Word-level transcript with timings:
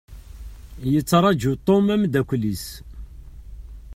Yettraju 0.93 1.51
Tom 1.65 1.83
ameddakel-is. 1.95 2.65